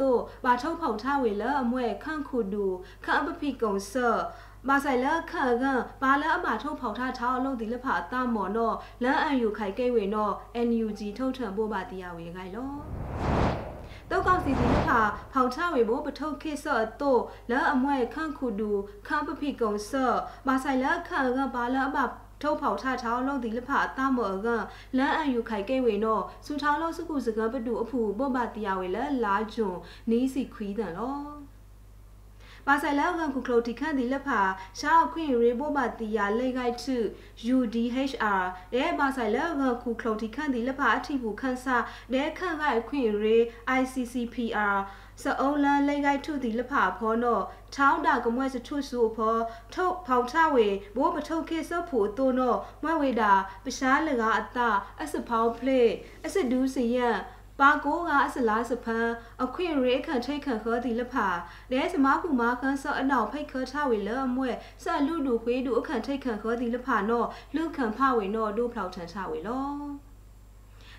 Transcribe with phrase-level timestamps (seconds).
[0.00, 2.66] တို့ဘာထုတ်ဖောက်ထားဝေလအမွဲခန့်ခုဒူ
[3.04, 4.20] ခန့်အပပိကုံဆော့
[4.68, 5.64] မာဆိုင်လခန့်က
[6.02, 10.32] ဘာလအမထုတ်ဖောက်ထားထားအလုံးဒီလဖအတမော်နော်လမ်းအန်ယူခိုင်ကိဝေနော်
[10.68, 12.72] NUG ထုတ်ထံပို့ပါတရားဝေခိုင်လော
[14.10, 15.00] တောက်ကောက်စီဒီဖာ
[15.32, 17.16] ဖောင်ချဝေဘပထုတ်ခိဆော့တို
[17.50, 18.70] လဲအမွဲခန့်ခုဒူ
[19.06, 21.98] ခန့်ပပိကုံဆော့မာဆိုင်လခန့်ကဘာလအမ
[22.40, 24.48] ထုတ်ဖောက်ထထောင်းလုံးဒီလဖအတမော်က
[24.98, 29.78] လမ်းအန်ယူခိုင်ကိဝေနော်စူထောင်းလုံးစကုစကပတူအဖူပော့ပါတရားဝေလဲလာဂျွန်
[30.10, 31.16] နီးစီခွီးတန်လော
[32.66, 34.40] ပါဆိုင်လောက်ကန်ခုကလိုတီခန့်ဒီလက်ဖာ
[34.78, 38.42] ရှာအခွင့်ရေဘောပါတီယာလေဂိုက်2 UDHR
[38.74, 41.76] တဲ့ပါဆိုင်လောက်ကန်ခုကလိုတီခန့်ဒီလက်ဖာအထီဘူးခန့်စာ
[42.12, 43.36] တဲ့ခန့်ကအခွင့်ရေ
[43.80, 44.76] ICCPR
[45.22, 49.36] စအုံးလန်လေဂိုက်2ဒီလက်ဖာဖောနော်ထောင်းတာကမွဲစထုစုဖော
[49.74, 53.32] ထုတ်ဖောက်ထဝေဘိုးမထုတ်ခေစောဖို့တိုနော်မွဲဝေတာ
[53.64, 54.58] ပရှားလကအတ
[55.02, 55.82] အစဖောင်းဖလေ
[56.26, 57.16] အစဒူးစရန်
[57.60, 59.08] ပါကိုကအစလားစဖန်
[59.44, 61.28] အခွင့်ရေခန့်ထိတ်ခန့်ခေါ်ဒီလဖာ
[61.72, 64.50] လဲစမကူမာခန်းဆော့အနောက်ဖိတ်ခထဝေလအမွဲ
[64.84, 70.13] ဆတ်လူလူခွေးတူအခန့်ထိတ်ခန့်ခေါ်ဒီလဖာနော်လူခန့်ဖဝေနော်ဒို့ဖောက်ထန်ထဝေလော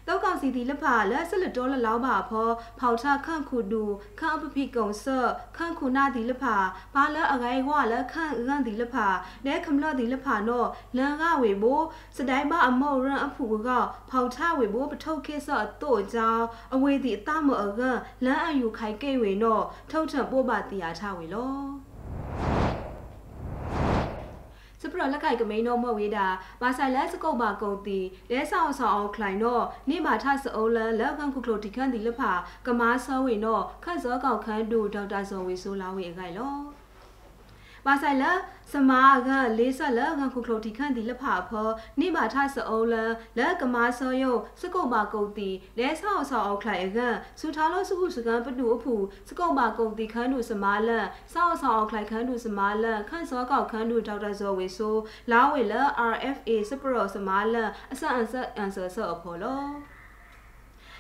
[0.08, 3.84] တောက်ကောင်စီဒီလဖာလက်ဆလတော်လလောပါဖောဖောက်ထခန့်ခုဒူ
[4.20, 6.56] ခန့်အပပိကုံဆော့ခန့်ခုနာဒီလဖာ
[6.94, 9.08] ဘာလအဂိုင်ဝလခန့်ရန်ဒီလဖာ
[9.45, 11.86] လဲခမလဒီလဖာနော်လန်ကဝေဘိုး
[12.17, 13.70] စတိုင်မအမောရန်အဖူက
[14.09, 16.45] ဖောက်ထဝေဘိုးပထုတ်ခေဆော့တို့ကြောင်း
[16.76, 17.81] အဝေဒီအတမအက
[18.26, 21.56] လန်အယူခိုင်ကေဝေနော်ထုတ်ထပို့ပါတီယာထဝေလော
[24.86, 26.28] စပရလက်ကိုက်ကမိန်တော့မဝေးတာ
[26.61, 32.32] ဘာဆိုင်လက်စကုတ်ပါကုန်တီလဲဆောင်ဆောင်အောင်ခလိုင်တော့နေမာထစအုံးလန်လက်ကန်ခုကလိုတီခန့်တီလက်ဖာ
[32.65, 36.74] ကမားဆောဝေတော့ခန့်စောကောင်ခန်းတူဒေါက်တာဇော်ဝေဆိုးလာဝေအခိုင်လော
[37.85, 38.25] ပါဆိုင်လ
[38.73, 41.69] စမာကလေးဆက်လကခုခလိုတီခန့်ဒီလဖာဖော
[41.99, 42.95] နိမာထစအုံးလ
[43.37, 44.31] လကမာဆောယု
[44.61, 46.99] စကုတ်မာကုတ်တီလဲဆောက်ဆောက်အောက်ခလိုက်အက
[47.39, 48.93] စူထားလို့စခုစကန်ပတူအဖူ
[49.29, 54.95] စကုတ်မာကုတ်တီခန်းတူစမာလန်ဆောက်ဆောက်အောက်ခလိုက်ခန်းတူစမာလန်ခန့်စောကောက်ခန်းတူဒေါက်တာဇော်ဝေဆို
[55.31, 55.73] လာဝေလ
[56.11, 59.63] RFA စပရောစမာလန်အစအန်ဆက်အန်ဆာဆော့အဖော်လော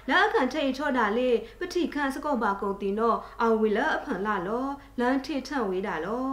[0.09, 1.29] လာအခန့်ထိတ်ထော့တာလေ
[1.59, 4.67] ပတိခန့်စကုတ်ပါကုတ်တင်တော့အဝီလအဖန်လာလော
[4.99, 6.29] လန်ထိထန့်ဝေးတာလော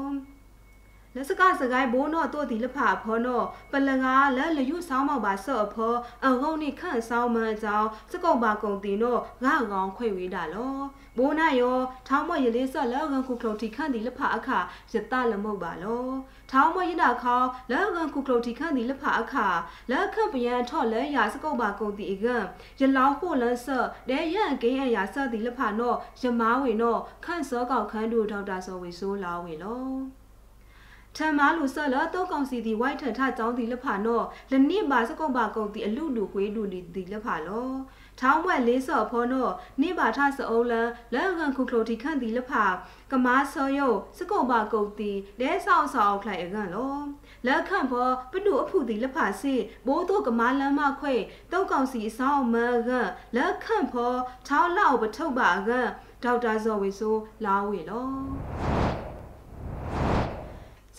[1.16, 10.76] လက်စကစကိုင်းဘိုးနော်တို့ဒီလဖဖောနော်ပလငါလက်လယူဆောင်းမောက်ပါဆော့ဖောအငုံနိခန့်ဆောင်းမန်ကြောင်းစကုံပါကုံတင်တော့ငါကောင်ခွေဝေးတာလော
[11.18, 11.76] ဘိုးနာယော
[12.08, 14.48] ထောင်းမရလေးဆော့လက်ကန်ခုခလုတ်တီခန့်ဒီလဖအခ
[14.92, 16.06] ရတလမုတ်ပါလော
[16.50, 17.40] ထောင်းမရနာခေါ
[17.70, 19.34] လက်ကန်ခုခလုတ်တီခန့်ဒီလဖအခ
[19.90, 22.36] လက်ခန့်ပယံထော့လဲရစကုံပါကုံတီအကံ
[22.80, 30.21] ရလောင်းဖို့လန်းဆော့ဒဲရန်ကိန်းအရာဆော့ဒီလဖနော်ရမားဝေနော်ခန့်စောကောက်ခန်းတို့ဒေါက်တာစောဝေဆိုးလာဝေလော
[31.16, 36.62] ထံမာလူဆော့လတော့ကောင်စီဒီဝိုက်ထထចောင်းဒီလဖာနော်လနစ်ပါစကုံပါကုံတီအလူလူခွေးလူ
[36.94, 37.70] ဒီလဖာလော
[38.20, 42.64] ထောင်းဝက်လေးစော့ဖောနော်နိပါထစအုံးလန်လက်ကန်ခုကလိုတီခန့်ဒီလဖာ
[43.10, 46.96] ကမားဆောယုစကုံပါကုံတီလဲဆောင်ဆောင်ခလိုက်အကန်လော
[47.46, 49.54] လက်ခန့်ဖောပတူအဖူတီလဖာစီ
[49.86, 51.14] ဘိုးတို့ကမားလမ်းမခွေ
[51.52, 52.56] တောက်ကောင်စီအဆောင်မ
[52.88, 54.12] ကန်လက်ခန့်ဖော
[54.48, 55.88] ထောင်းလောက်ပထုတ်ပါကန်
[56.24, 58.81] ဒေါက်တာဇော်ဝေဆိုလာဝေလော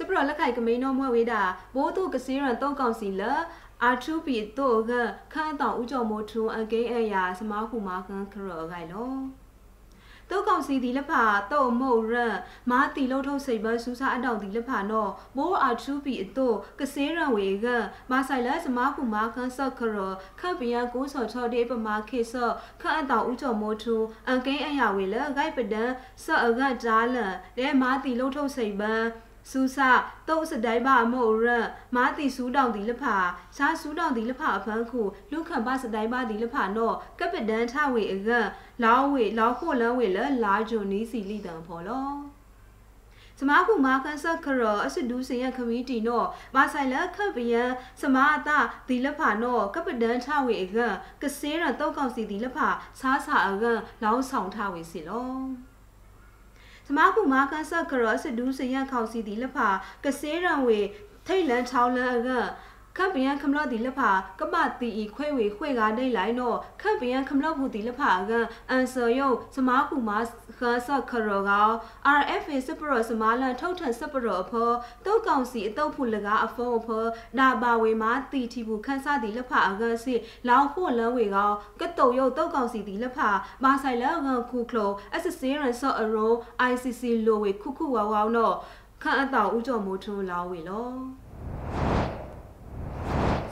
[0.03, 1.41] စပရလက်ခိုက်ကမိန်တော်မွဲဝေးတာ
[1.75, 3.23] ဘိုးသူကစီရန်တုံးကောင်စီလ
[3.83, 4.91] အာထူပီတို့က
[5.33, 9.13] ခန့်တောင်ဥကြော်မိုးထုံအကိန်းအရာစမခုမာကန်ခရောဂိုင်လော
[10.29, 12.35] တုတ်ကောင်စီဒီလက်ဖာတုတ်မုတ်ရန်
[12.71, 17.67] မာတီလုံးထုတ်စိတ်ပန်းစူးစားအတောင်ဒီလက်ဖာနော်မိုးအာထူပီအတို့ကစေးရန်ဝေက
[18.11, 23.99] မာဆိုင်လက်စမခုမာကန်ဆော့ခရောခန့်ပယံကိုဆော်ချော်ဒီပမာခေဆော့ခန့်အတောင်ဥကြော်မိုးထုံ
[24.31, 25.91] အကိန်းအရာဝေလဂိုက်ပဒန်
[26.23, 29.07] ဆော့အကဒါလန်လဲမာတီလုံးထုတ်စိတ်ပန်း
[29.51, 29.77] စူးစ
[30.27, 31.47] တုတ်စတိုင်ပါအမို့ရ
[31.95, 33.15] မာတီစူးတောင်ဒီလဖာ
[33.55, 35.01] ရှားစူးတောင်ဒီလဖာအဖန်းခု
[35.31, 38.29] လူခံပါစတိုင်ပါဒီလဖာနော်ကပဒန်ထဝေအက
[38.83, 42.09] လောင်းဝေလောင်းခိုလန်းဝေလလာဂျွန်နီးစီလီတန်ဖော်လော
[43.39, 47.63] စမားကူမာကန်ဆခရအစဒူးစင်ရခမီတီနော်မာဆိုင်လခပ်ပယံ
[48.01, 50.77] စမာအတာဒီလဖာနော်ကပဒန်ထဝေအက
[51.21, 52.67] ကစေးရတောက်ကောင်စီဒီလဖာ
[52.99, 53.65] စားစာအက
[54.03, 55.29] လောင်းဆောင်ထဝေစီလော
[56.87, 59.67] စမကူမာကန်ဆက်ကရောစဒူးစရန်ခေါစီဒီလဖာ
[60.05, 60.79] ကစေးရန်ဝေ
[61.27, 62.29] ထိတ်လန်ချောင်းလန်အက
[62.97, 64.09] ခပ်ပယံခမလော့ဒီလဖာ
[64.39, 68.31] ကပတီဤခွဲဝေခွဲကားဒိတ်လိုက်တော့ခပ်ပယံခမလော့ဘူးဒီလဖာက
[68.69, 70.17] အန်ဆာယုစမားကူမာ
[70.59, 71.51] ခါဆခရောက
[72.19, 74.69] RFA စပရစမာလန်ထုတ်ထန်စပရအဖော
[75.05, 77.03] တုတ်ကောင်စီအတုတ်ဖူလကားအဖုံးအဖော
[77.39, 80.15] ဒါပါဝေမာတီတီဘူးခန်းစားဒီလဖာအကစီ
[80.47, 81.37] လောင်ဖို့လန်းဝေက
[81.79, 83.29] ကတုတ်ယုတ်တုတ်ကောင်စီဒီလဖာ
[83.63, 84.17] မာဆိုင်လန်
[84.49, 84.91] ခုခလို
[85.21, 86.31] SSC ရန်ဆော့အရို
[86.71, 88.55] ICC လိုဝေခုခုဝါဝောင်းတော့
[89.03, 90.89] ခန့်အတောင်ဥကြော်မိုးထွန်းလောင်းဝေလော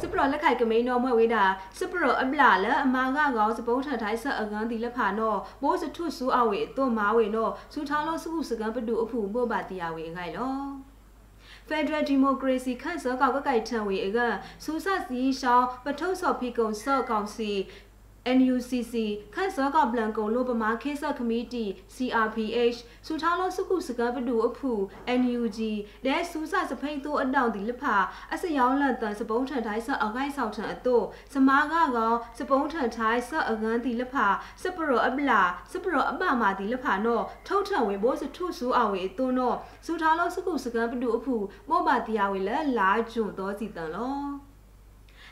[0.01, 1.43] စစပရလက်ခိုက်ကမိန်တော်မွဲ့ဝေးတာ
[1.79, 10.55] စပရအပလာလအမာကကောစပုံးထထိုင်းဆက်အကန်တီလက်ဖာနော်မိုးစထုဆူအဝေတွမာဝေနော်စူထောင်းလို့စုခုစကန်ပတူအဖူပို့ပါတီယာဝေငိုင်လော
[11.69, 14.19] Federal Democracy ခန့်စောကောက်ကကိုက်ထံဝေအက
[14.63, 17.51] စူဆတ်စီရှောင်းပထုတ်စော်ဖီကုံစော့ကောင်စီ
[18.37, 18.93] NUCC
[19.33, 21.65] ခန့်စောကပလန်ကုံလို့ပမာခေဆခမီတီ
[21.95, 22.77] CRPH
[23.07, 24.71] စူထားလို့စုခုစကပတူအဖူ
[25.19, 25.59] NUG
[26.05, 27.95] လဲစူးစစဖိန်တိုးအတောင်ဒီလဖာ
[28.33, 34.27] အစယောင်းလန်တန်စပုံးထန်တိုင်းဆအခိုင်ဆောင်ထန်အတို့စမားကကောင်စပုံးထန်ထိုင်းဆအငန်းဒီလဖာ
[34.61, 35.41] စပရောအပလာ
[35.71, 41.35] စပရောအပမာဒီလဖာနော်ထုတ်ထန်ဝင်ဘောစထုဆူအဝေအတို့နော်စူထားလို့စုခုစကပတူအဖူ
[41.69, 44.50] မောပါတီယာဝေလဲလာဂျွန်တော်စီတန်လော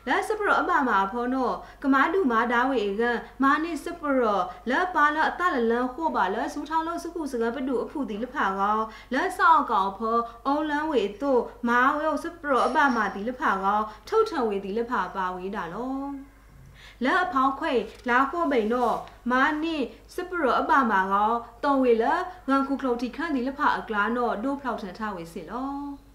[0.09, 1.51] လက်စပရအမမာဖောနော
[1.83, 3.01] ကမာဒူမာဒါဝေက
[3.43, 4.21] မာနိစပရ
[4.69, 8.79] လက်ပါလအတလလန်ခို့ပါလက်စူထောင်းလို့စကုစကပဒူအဖူတီလဖာကော
[9.13, 15.93] လက်ဆောက်ကောင်ဖောအုံလန်းဝေတို့မာဝေစပရအမမာတီလဖာကောထုတ်ထံဝေတီလဖာပါဝေးတာလော
[17.03, 17.73] လက်အဖောင်းခွေ
[18.09, 18.95] လာဖို့မိန်တော့
[19.31, 19.77] မာနိ
[20.15, 21.31] စပရအပမာကော
[21.63, 22.05] တုံဝေလ
[22.49, 26.08] ငန်ခုခလုတ်တီခန့်ဒီလဖာအကလာတော့ဒို့ဖောက်ထန်ထဝေစီလော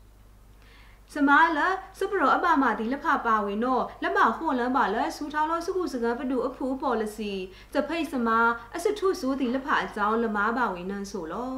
[1.13, 1.69] စမားလာ
[1.99, 7.35] စပရောအပမာဒီလက်ဖပါဝင်တော့လက်မဟွန်လန်းပါလဲစူထောင်းလို့စခုစကားပတူအဖူ policy
[7.75, 11.55] တဖိတ်စမားအစထုဆိုဒီလက်ဖအကြောင်းလမားပါဝင်နန်းဆိုလော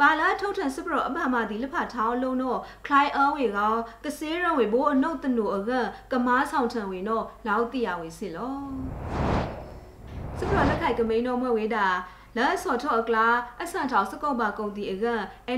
[0.00, 3.58] ပါလာထုတ်ထန်စပရောအပမာဒီလက်ဖထောင်းလုံးတော့ခလိုက်အောဝေက
[4.04, 5.70] ကစေးရဝေဘိုးအနုတ်တနူအက
[6.12, 8.56] ကမားဆောင်ထံဝင်တော့လောက်တီရဝေစစ်လော
[10.38, 11.86] စပရောလက်ခိုက်ကမိန်တော့မွဲဝေးတာ
[12.38, 13.26] လာစောထောအကလာ
[13.62, 15.06] အဆန်ထောက်စကောပါကုန်တီအက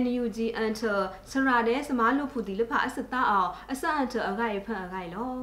[0.02, 0.98] NUG enter
[1.30, 5.36] စရာတဲ့စမားလူဖူတီလဖအစတအောင်အဆန်အထအဂိုင်ဖန်အဂိုင်လော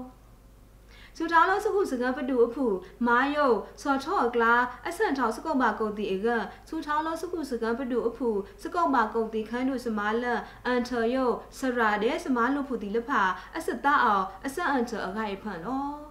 [1.18, 2.66] စူတောင်းလို့စခုစကပတူအဖူ
[3.07, 3.48] မာယု
[3.81, 4.54] စောထောအကလာ
[4.88, 6.28] အဆန်ထောက်စကောပါကုန်တီအက
[6.68, 8.30] စူတောင်းလို့စခုစကပတူအဖူ
[8.63, 11.25] စကောပါကုန်တီခန်းတို့စမားလန်အန်ထယု
[11.60, 13.10] စရာတဲ့စမားလူဖူတီလဖ
[13.57, 16.06] အစတအောင်အဆန်အထအဂိုင်ဖန်လော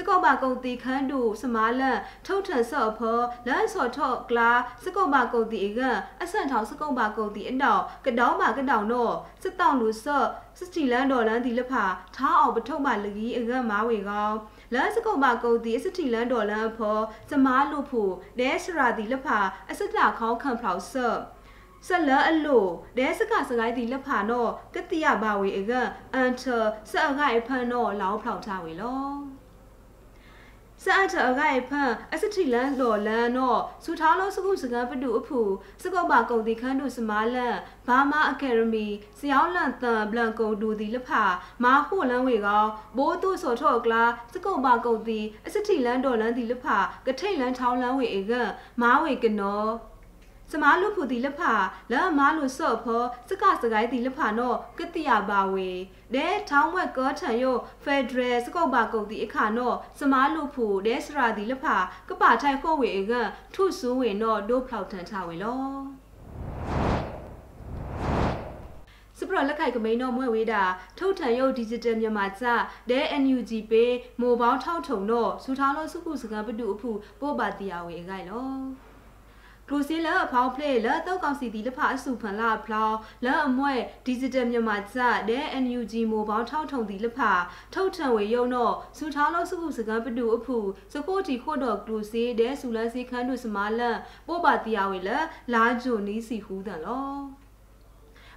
[0.00, 4.50] စကောပါကုတ်တီခန်းတူစမားလန်ထုတ်ထန်ဆော့ဖောလန်ဆော့ထော့ကလာ
[4.84, 5.80] စကောပါကုတ်တီအက
[6.22, 10.26] အဆန်ထောင်စကောပါကုတ်တီအနောက်ကတောင်းပါကတောင်တော့စတောင်လူဆော့
[10.58, 11.84] စတီလန်ဒေါ်လန်ဒီလဖာ
[12.16, 14.36] ထားအောင်ပထုတ်ပါလကြီးအကမားဝေကောင်း
[14.74, 16.98] လန်စကုတ်မကုတ်ဒီအစတီလန်ဒေါ်လန်ဖော
[17.30, 19.38] စမားလူဖို့ဒဲစရာဒီလဖာ
[19.70, 21.18] အစတာခေါခံဖောက်ဆော့
[21.86, 22.66] ဆက်လအလို
[22.96, 25.72] ဒဲစကစကိုင်းဒီလက်ဖာနော်ကတိယဘာဝေအက
[26.14, 26.42] အန်ထ
[26.90, 29.37] ဆက်အခိုင်ဖန်နော်လောင်းဖောက်ထားဝေလော
[30.84, 35.40] စအထအဂိုင်ဖန်အစတိလန်လော်လန်တော့စူထားလို့စကုစကန်ပတူအဖူ
[35.82, 38.86] စကုတ်ပါကုံတီခန်းတို့စမားလန်ဘာမာအကယ်ဒမီ
[39.20, 41.22] စယောင်းလန်တန်ဘလန်ကုံဒူဒီလဖာ
[41.64, 42.64] မာဟုလန်ဝေကော
[42.96, 48.32] ဘိုးသူဆော်ထော့ကလာစကုတ်ပါကုံတီအစတိလန်ဒေါ်လန်ဒီလဖာကထိတ်လန်ထောင်းလန်ဝေအေက
[48.82, 49.64] မာဝေကနော
[50.52, 51.52] စမားလူဖူတီလဖာ
[51.92, 55.70] လာမားလူဆော့ဖောစကစကိုင်းတီလဖာနော်ကတိယပါဝေ
[56.14, 61.76] ဒဲထောင်းဝက်ကောထန်ယိုဖက်ဒရယ်စကုတ်ပါကုတ်တီအခါနော်စမားလူဖူဒဲစရာတီလဖာ
[62.08, 63.12] ကပထိုင်ခို့ဝေက
[63.54, 65.62] ထုဆူးဝေနော်ဒိုဖောက်ထန်ထဝေလော
[69.18, 70.62] စပရလက်ခိုက်ကမိန်တော့မွဲဝေးတာ
[70.98, 72.42] ထုတ်ထန်ရုပ် digital မြန်မာစ
[72.90, 78.87] ဒဲ NUG ပေးမိုဘောင်းထောက်ထုံတော့စူထားလို့စုခုစကံပတူအဖူပို့ပါတီယာဝေအခိုင်လော
[79.70, 82.90] ကလူစီလာဖောင်းဖလေလာတော့ကောင်စီဒီလဖအစုဖန်လာဖလော
[83.24, 83.74] လာအမွဲ
[84.06, 84.96] digital မြန်မာစ
[85.28, 87.18] တဲ့ NUG မိုဘောင်းထောက်ထုံဒီလဖ
[87.74, 90.56] ထုတ်ထံဝေယုံတော့စူထားလို့စုခုစကံပတူအဖူ
[90.92, 93.96] စကိုတီခို့တော့ကလူစီတဲ့စူလန်းစီခန်းတို့စမာလန်
[94.26, 95.18] ပို့ပါတီယာဝေလာ
[95.52, 97.16] လာဂျိုနီးစီဟူးတယ်လော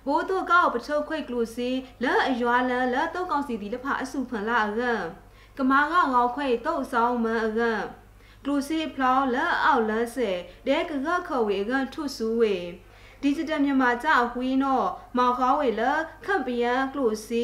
[0.05, 1.69] ဘိုးတို့ကောက်ပထုတ်ခွိတ်ကလူစီ
[2.03, 4.91] လာအရွာလန်လာတော့ကောင်စီဒီလဖအစုဖန်လာအကံ
[5.57, 7.71] ကမာကငေါခွိတ်တုတ်ဆောင်မအကံ
[8.43, 10.31] ကလူစီဖလောင်းလက်အောက်လန်းစေ
[10.67, 12.55] ဒဲကကခေါ်ဝေကန်ထုဆူဝေ
[13.21, 15.83] ဒီဂျစ်တယ်မြန်မာကြောက်ဝီနော်မောက်ခေါဝေလ
[16.25, 17.43] ခန့်ပယံကလူစီ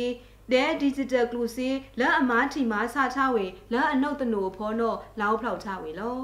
[0.51, 6.23] ဒဲဒီဂျစ်တယ်ကလူစီလက်အမားထီမာဆာချဝေလက်အနုတ်တနိုဖောနော်လောက်ဖောက်ချဝေလော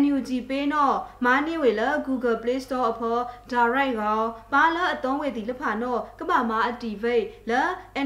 [0.00, 3.22] NUG ပေးနော်မာနီဝေလ Google Play Store အဖော်
[3.52, 4.22] direct ကော
[4.52, 7.52] ပါလာအသုံးဝေဒီလဖာနော်ကပမာ activate လ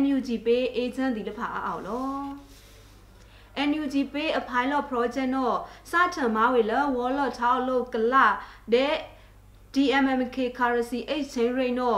[0.01, 2.48] NUG ပေး agent ဒီလဖာအောင်လော
[3.67, 8.27] NUG pay a pilot project no sa than ma we la wallet thao lo kala
[8.73, 8.87] de
[9.75, 11.93] DMMK currency exchange rate no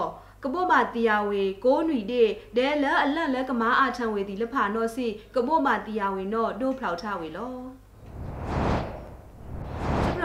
[0.44, 7.79] ကပုတ်မာတီယာဝေကိုးနွီတဲ့ဒဲလအလန့်လက်ကမာအာထံဝေဒီလဖာနောစီကပုတ်မာတီယာဝေနောဒို့ဖောက်ထဝေလောရ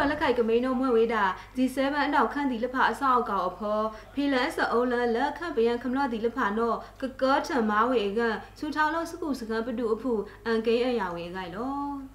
[0.09, 1.23] လက်ခိုက်ကမိန်တို့မွဲ့ဝေးတာ
[1.55, 8.19] G7 အနောက်ခန့်ဒီလဖအဆောက်အကောင်အဖော်ဖီလန်ဆအုံးလန်လက်ခန့်ပယံခမလော့ဒီလဖနောကကောထံမာဝေက
[8.59, 10.11] စူထောင်းလို့စကုစကန်ပတူအဖူ
[10.45, 12.14] အန်ကိန်းအရာဝေခိုင်လော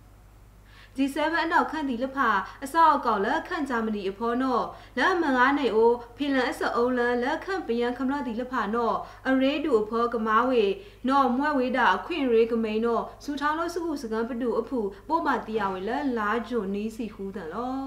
[0.97, 2.19] G7 အနောက်ခန့်တီလဖ
[2.65, 4.61] အစောက်ကောက်လက်ခန့်ဂျာမနီအဖောနော
[4.99, 8.93] လက်မငါးနေအိုဖီလန်အစအုံလန်လက်ခန့်ပယံခမလတီလဖနော
[9.29, 10.65] အရေးတူအဖောကမားဝေ
[11.09, 14.79] နောမွဲဝေတာအခွင့်ရေးကမိန်နောစူထောင်းလို့စုခုစကန်ပတူအဖူ
[15.09, 17.79] ပို့မတီယဝေလက်လာဂျွန်နီးစီဟူးတန်လော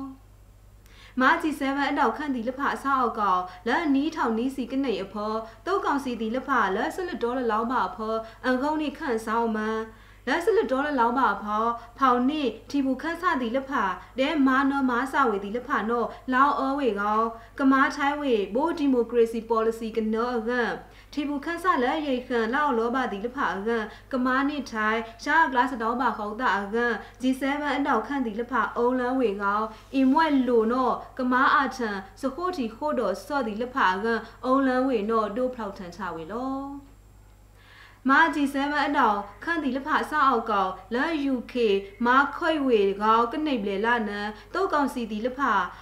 [1.21, 5.33] မာဂျီ7အတောက်ခန့်တီလဖအဆောက်ကောင်လက်နီးထောင်နီးစီကနေအဖော
[5.65, 9.79] တုတ်ကောင်စီတီလဖလက်ဆလဒေါ်လာလောက်ပါအဖောအန်ကုန်းနေခန့်ဆောင်မန်
[10.27, 11.65] လက်စလဒေါ်လာလောက်ပါဖော
[11.97, 13.83] ဖောင်နိထီဘူးခန့်ဆသည်လက်ဖာ
[14.19, 17.21] ဒဲမာနော်မာဆဝေသည်လက်ဖာနော်လောင်အောဝေကော
[17.59, 20.71] ကမာထိုင်းဝေဘိုဒီမိုကရေစီ policy ကနော်အကန်
[21.13, 27.43] ထီဘူးခန့်ဆလက်ရိတ်ခန့်လောက်လောပါသည်လက်ဖာအကန်ကမာနိထိုင်းရှားဂလတ်တောင်းပါခေါတာအကန် G7
[27.77, 29.61] အနောက်ခန့်သည်လက်ဖာအုံလန်းဝေကော
[29.95, 31.89] အင်မွဲလိုနော်ကမာအထံ
[32.21, 36.92] စခိုးတီခို့တော်စော့သည်လက်ဖာအကန်အုံလန်းဝေနော်ဒို့ဖောက်ထန်ချဝေလော
[38.09, 41.55] မာဂျီ7အတောင်ခန့်တီလဖအဆောက်အောက်ကောင်လာ UK
[42.05, 45.39] မာခွိဝေကောကနေပလေလာနန်တုတ်ကောင်စီတီလဖ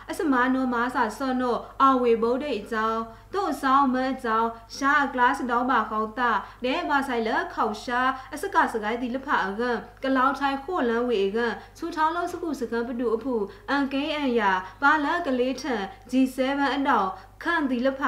[0.10, 3.02] အစမာနောမာစာစော့နောအဝေဘုဒ္ဓအကြောင်း
[3.34, 6.32] တုတ်ဆောင်မအကြောင်းရှာဂလတ်တောင်းပါခေါတာ
[6.64, 8.02] နဲဘာဆိုင်လခေါရှာ
[8.34, 13.34] အစကစကိုင်းတီလဖအကန်ကလောင်ထိုင်ခို့လန်းဝေကန်ချူထောင်းလုံးစကုစကန်ပတူအဖူ
[13.70, 14.52] အန်ကဲအန်ယာ
[14.82, 16.38] ပါလကလေးထန် G7
[16.76, 17.10] အတောင်
[17.44, 18.02] ခန့်တီလဖ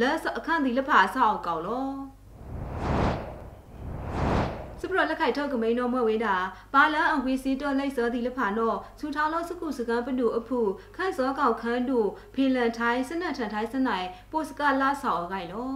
[0.00, 2.19] လက်အခန့်တီလဖအဆောက်အောက်ကောင်လော
[4.80, 6.36] စပရလက်ခိုက်ထုတ်ကမိန်တော်မွဲဝေးတာ
[6.74, 10.60] ဘာလန်အဝေးစီတော်လိုက်စောဒီလဖာနောစူထောင်းလို့စကုစကန်ပနုအဖု
[10.96, 15.74] ခန့်စောကောက်ခန်းတို့ဖီလန်ထိုင်းစနတ်ထန်ထိုင်းစနိုင်ပိုစကလာဆောက်ကိုင်လော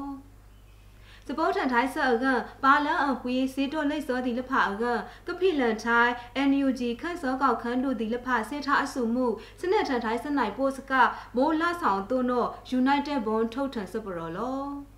[1.26, 6.12] စပိုးထန်ထိုင်းဆော့ကန်ဘာလန်အဝေးစီတော်လိုက်စောဒီလဖာကန်ကဖိလန်ထိုင်း
[6.49, 9.26] NUG ခန့်စောကောက်ခန်းတို့ဒီလဖာစေထားအစုမှု
[9.61, 10.92] စနတ်ထန်ထိုင်းစနိုင်ပိုစက
[11.37, 12.46] မိုးလာဆောင်တို့နော
[12.78, 14.93] United Bond ထုတ်ထန်စပရောလော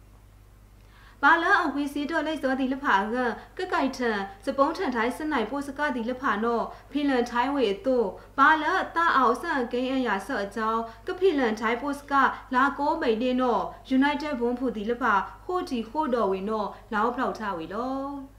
[1.22, 3.16] ဘာလအဝီစီတော့လိုက်စောဒီလဖာက
[3.58, 8.06] ကကိုက်ထန်စပုံးထန်ထိုင်းစနိုင်ပိုစကဒီလဖာနောဖီလန်ထိုင်းဝေတို့
[8.38, 12.12] ဘာလအတအောင်ဆန့်ကိန်းအရာဆော့အကြောင်းကဖီလန်ထိုင်းပိုစက
[12.54, 13.58] လာကိုမိန်တင်းနော
[13.96, 18.35] United ဘုံဖူဒီလဖာဟိုတီဟိုတော်ဝေနောလောင်းဖောက်ထဝေလော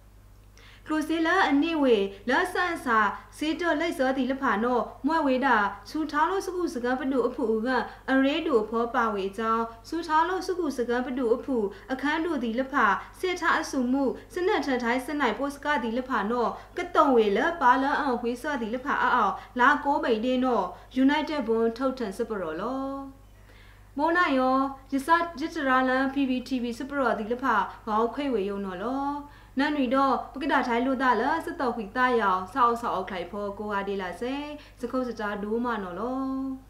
[0.88, 1.96] ကလိုစီလာအနိဝေ
[2.30, 3.00] လာဆန်စာ
[3.38, 5.56] စီတော့လိုက်စောဒီလဖာနောမွဲဝေတာ
[5.90, 7.68] စူထားလို့စကုစကံပတုအဖူက
[8.10, 11.56] အရေတူဖောပါဝေကြောင်းစူထားလို့စကုစကံပတုအဖူ
[11.92, 12.86] အခန်းတို့ဒီလဖာ
[13.20, 14.04] စေထားအစုမှု
[14.34, 20.62] စနတ်ထန်ထိုင်းစနိုင်ပိုစကဒီလဖာနောကတုံဝေလပါလအဝေးစောဒီလဖာအောက်လာကိုမိန်တင်းနော
[21.04, 22.84] United ဘွန်ထုတ်ထန်စပရော်လော
[23.98, 24.58] မိုးနိုင်ရော
[24.92, 27.56] ရစရတရာလန် PPTV စပရော်ဒီလဖာ
[27.88, 29.08] ဘောက်ခွေဝေယုံနော်လော
[29.60, 34.36] နန်ရီတော့ပကဒထိုင်လို့တာလားစတော့ခွေတာရောင်ဆောက်ဆောက်အောက်ခိုင်ဖို့ကိုဟာဒီလာစေ
[34.82, 36.67] စခုတ်စတာဒူးမနော်လော